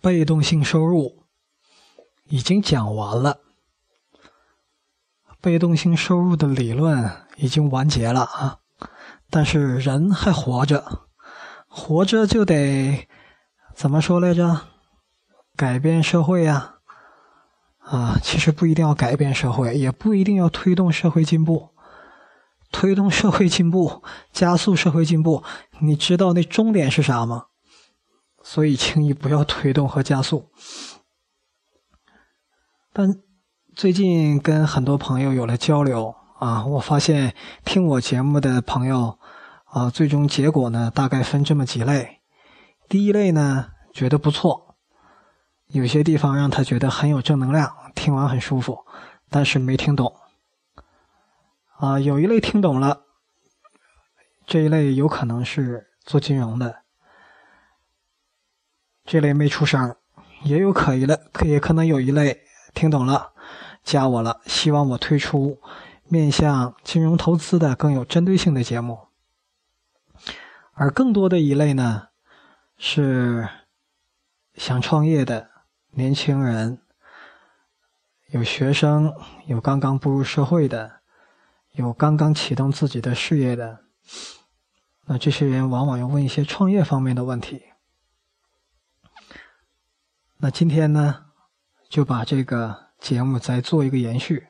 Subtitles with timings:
[0.00, 1.24] 被动性收入
[2.28, 3.40] 已经讲完了，
[5.40, 8.58] 被动性收入的理论已经完结了啊！
[9.28, 11.06] 但是人还活着，
[11.66, 13.08] 活着就得
[13.74, 14.60] 怎么说来着？
[15.56, 16.76] 改变社会呀！
[17.80, 21.70] 啊，其实不一定要改变社会，也不一定要推动社会进步。
[22.70, 25.42] 推动社会进步，加速社会进步，
[25.80, 27.46] 你知道那终点是啥吗？
[28.50, 30.50] 所以，轻易不要推动和加速。
[32.94, 33.06] 但
[33.76, 37.34] 最近跟很多朋友有了交流啊，我发现
[37.66, 39.18] 听我节目的朋友
[39.66, 42.22] 啊，最终结果呢，大概分这么几类。
[42.88, 44.76] 第一类呢，觉得不错，
[45.66, 48.78] 有些地方让他觉得很有正能量，听完很舒服，
[49.28, 50.10] 但是没听懂。
[51.76, 53.02] 啊，有一类听懂了，
[54.46, 56.76] 这一类有可能是做金融的，
[59.10, 59.96] 这类没出声，
[60.42, 62.42] 也有可疑了，可也可能有一类
[62.74, 63.32] 听懂了，
[63.82, 65.58] 加我了，希望我推出
[66.04, 69.08] 面向金融投资的更有针对性的节目，
[70.74, 72.08] 而更多的一类呢，
[72.76, 73.48] 是
[74.56, 75.48] 想创业的
[75.92, 76.82] 年轻人，
[78.26, 79.14] 有学生，
[79.46, 80.98] 有刚刚步入社会的。
[81.72, 83.84] 有刚刚启动自己的事业的，
[85.06, 87.62] 那这些人往往要问一些创业方面的问题。
[90.40, 91.24] 那今天呢，
[91.88, 94.46] 就把这个节目再做一个延续，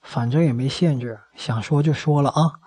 [0.00, 2.58] 反正也没限制，想说就说了啊。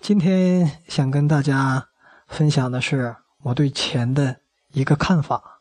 [0.00, 1.88] 今天想跟大家
[2.26, 4.40] 分享的是我对钱的
[4.72, 5.60] 一个看法。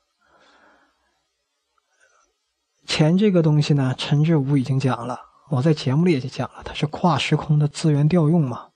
[2.85, 5.19] 钱这个东西呢，陈志武已经讲了。
[5.49, 8.69] 我在节目里也讲了，它是跨时空的资源调用嘛。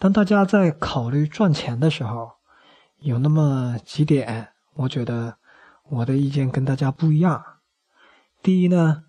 [0.00, 2.32] 当大家在考虑赚钱的时候，
[2.98, 5.36] 有那么几点，我觉得
[5.88, 7.60] 我的意见跟大家不一样。
[8.42, 9.04] 第一呢，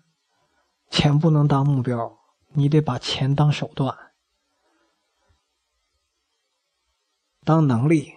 [0.90, 2.18] 钱不能当目标，
[2.52, 4.12] 你得把钱当手段，
[7.44, 8.14] 当能力。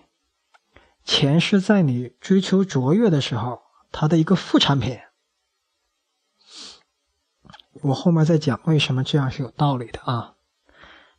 [1.04, 5.00] 钱是在你追求卓越的时候，它的一个副产品。
[7.82, 10.36] 我后面再讲为什么这样是有道理的啊，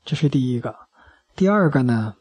[0.05, 0.89] 这是第一个。
[1.35, 2.17] 第二个呢，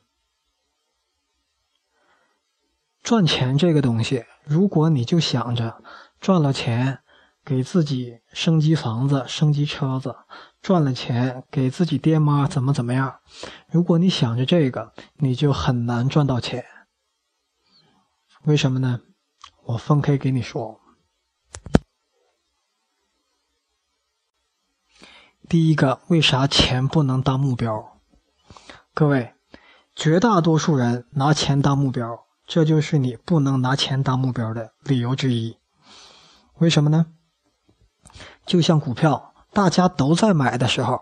[3.03, 5.83] 赚钱这个东西，如果你就想着
[6.19, 7.01] 赚了钱
[7.45, 10.15] 给自己升级房子、升级车子，
[10.59, 13.19] 赚了钱给自己爹妈怎么怎么样，
[13.71, 16.65] 如果你想着这个，你就很难赚到钱。
[18.45, 19.01] 为什么呢？
[19.65, 20.79] 我分开给你说。
[25.47, 27.99] 第一个，为啥钱不能当目标？
[28.95, 29.35] 各位，
[29.95, 35.59] 绝大多数人拿钱当目标，这就是你不能拿钱当目标的理由之一。
[36.57, 37.05] 为什么呢？
[38.43, 40.99] 就像股票，大家都在买的时候，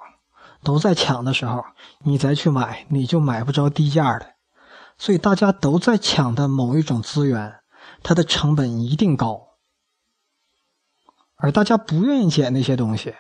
[0.62, 1.64] 都在抢的时候，
[2.00, 4.34] 你再去买，你就买不着低价的。
[4.98, 7.62] 所以大家都在抢的某一种资源，
[8.04, 9.52] 它的成本一定高，
[11.38, 13.16] 而大家不愿意捡那些东西。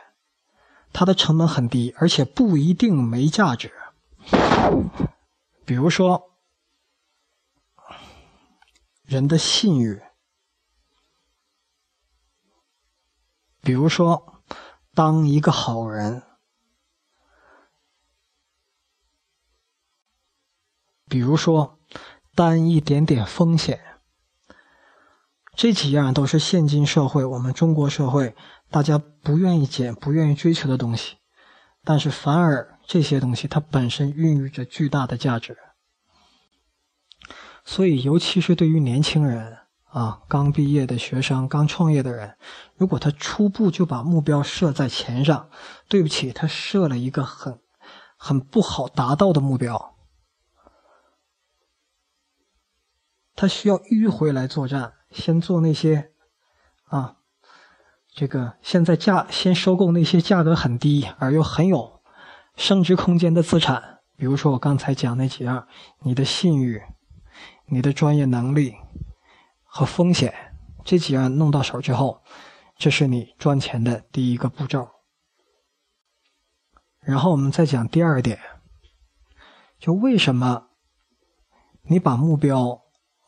[0.91, 3.71] 它的成本很低，而且不一定没价值。
[5.63, 6.23] 比如说，
[9.07, 10.01] 人的信誉；
[13.61, 14.43] 比如说，
[14.93, 16.23] 当一个好人；
[21.07, 21.79] 比如说，
[22.35, 23.79] 担一点点风险。
[25.55, 28.35] 这几样都是现今社会，我们中国社会。
[28.69, 31.15] 大家不愿意捡、不愿意追求的东西，
[31.85, 35.57] 但是反而这些东西它本身孕育着巨大的价值。
[37.67, 39.57] 所以，尤其是对于年轻人
[39.89, 42.37] 啊，刚毕业的学生、刚创业的人，
[42.77, 45.49] 如果他初步就把目标设在钱上，
[45.89, 47.59] 对不起，他设了一个很、
[48.15, 49.95] 很不好达到的目标。
[53.35, 56.11] 他需要迂回来作战，先做那些
[56.85, 57.17] 啊。
[58.13, 62.01] 这个现在价先收购那些价格很低而又很有
[62.55, 65.67] 升值空间的资产，比如说我刚才讲那几样：
[65.99, 66.81] 你的信誉、
[67.69, 68.75] 你的专业能力
[69.63, 70.33] 和风险，
[70.83, 72.23] 这几样弄到手之后，
[72.77, 74.89] 这是你赚钱的第一个步骤。
[77.01, 78.39] 然后我们再讲第二点，
[79.79, 80.67] 就为什么
[81.83, 82.81] 你把目标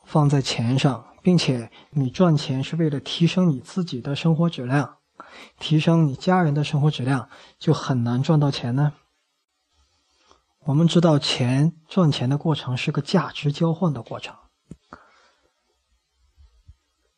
[0.04, 1.06] 放在钱上？
[1.22, 4.96] 并且你赚钱是为了提升你自己的生活质量，
[5.58, 7.28] 提升你家人的生活质量，
[7.58, 8.94] 就很难赚到钱呢。
[10.66, 14.36] 我们知道，钱赚钱的过程是个价值交换的过程，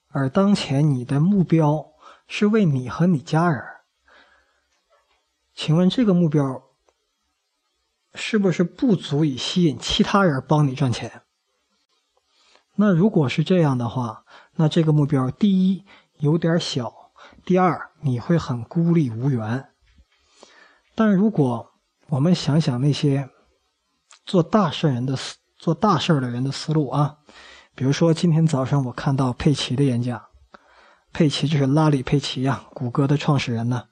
[0.09, 1.93] 而当前你的目标
[2.29, 3.63] 是为你和你家人，
[5.55, 6.63] 请问这个目标
[8.15, 11.23] 是不是不足以吸引其他人帮你赚钱？
[12.77, 14.25] 那如果是这样的话，
[14.55, 15.85] 那这个目标第一
[16.19, 17.13] 有点小，
[17.45, 19.69] 第二你会很孤立无援。
[20.95, 21.72] 但如果
[22.13, 23.31] 我们想想那些
[24.27, 27.17] 做大事人的思做大事的人的思路啊，
[27.75, 30.23] 比如说今天早上我看到佩奇的演讲，
[31.15, 33.85] 佩奇就是拉里·佩奇呀，谷歌的创始人呢。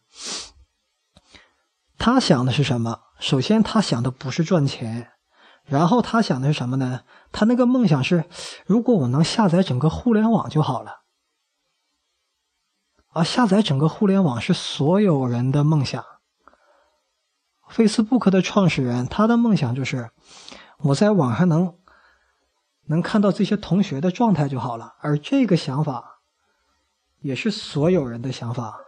[1.97, 3.01] 他想的是什么？
[3.19, 5.13] 首先，他想的不是赚钱，
[5.65, 7.05] 然后他想的是什么呢？
[7.33, 8.27] 他那个梦想是，
[8.67, 11.05] 如果我能下载整个互联网就好了。
[13.15, 16.05] 啊，下载整个互联网是所有人的梦想。
[17.73, 20.11] Facebook 的创始人，他的梦想就是，
[20.79, 21.77] 我在网上能
[22.87, 24.95] 能看到这些同学的状态就好了。
[25.01, 26.21] 而这个想法，
[27.21, 28.81] 也是所有人的想法，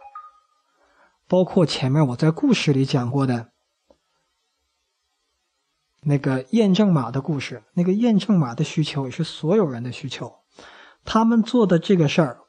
[1.27, 3.51] 包括前面我在故事里讲过的
[6.01, 7.63] 那个验证码的故事。
[7.75, 10.41] 那个验证码的需求也是所有人的需求。
[11.05, 12.41] 他们做的这个事儿，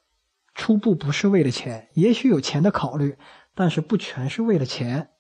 [0.53, 3.17] 初步不是为了钱，也许有钱的考虑，
[3.55, 5.11] 但是不全是为了钱。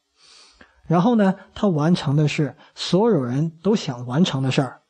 [0.86, 4.82] 然后呢，他完成的是所有人都想完成的事儿。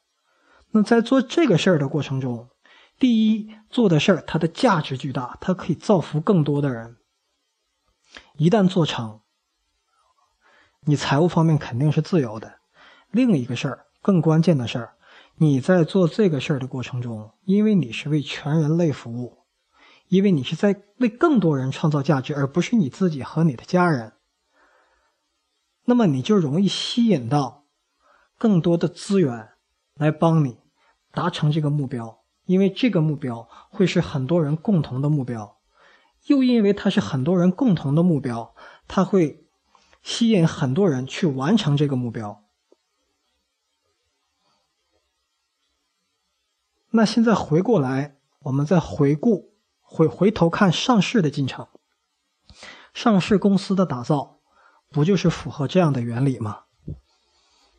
[0.72, 2.48] 那在做这个事儿的过程中，
[2.98, 6.96] 第一做的事儿它的价值巨大，它可以造福更多的人。
[8.36, 9.20] 一旦做成，
[10.86, 12.58] 你财务方面肯定是自由的。
[13.10, 14.94] 另一个事儿，更关键的事儿，
[15.36, 19.44] 你在做这个事儿的过程中，因为你是为全人类服务，
[20.08, 24.14] 因为你是在为更多人创造价值，而不是你自己和你的家人。
[25.86, 27.64] 那么你就容易吸引到
[28.38, 29.50] 更多的资源
[29.94, 30.58] 来帮你
[31.12, 35.58] 达成这个目标，因为这个目标会是很多人共同的目标，
[36.26, 38.54] 又因为它是很多人共同的目标，
[38.88, 39.46] 它会
[40.02, 42.42] 吸引很多人去完成这个目标。
[46.90, 51.68] 那现在回过来，我们再回顾回回头看上市的进程，
[52.94, 54.40] 上市公司的打造。
[54.94, 56.60] 不就是符合这样的原理吗？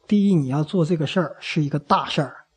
[0.05, 2.47] 第一，你要做这个事儿是一个大事儿。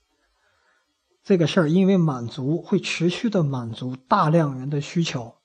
[1.23, 5.37] 这个事儿因为满足会持续的满足大量人的需求，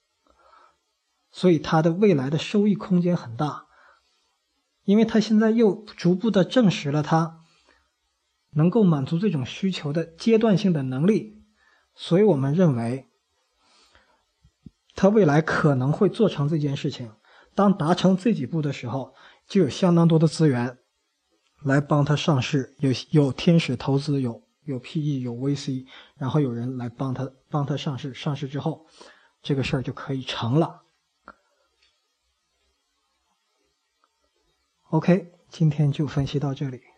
[1.30, 3.68] 所以它的未来的收益空间很大。
[4.84, 7.42] 因为它现在又逐步的证实了它
[8.50, 11.44] 能够满足这种需求的阶段性的能力，
[11.94, 13.12] 所以我们认为
[14.96, 17.12] 它未来可能会做成这件事情。
[17.56, 19.14] 当达成这几步的时候，
[19.48, 20.78] 就有相当多的资源
[21.64, 25.86] 来帮他上市，有有天使投资，有有 PE，有 VC，
[26.16, 28.14] 然后有人来帮他帮他上市。
[28.14, 28.86] 上市之后，
[29.42, 30.84] 这个事儿就可以成了。
[34.90, 36.93] OK，今天就分析到这里。